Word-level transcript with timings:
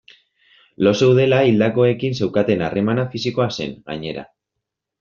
Lo 0.85 0.93
zeudela 1.01 1.41
hildakoekin 1.49 2.17
zeukaten 2.21 2.65
harremana 2.69 3.05
fisikoa 3.13 3.49
zen, 3.59 3.77
gainera. 3.93 4.25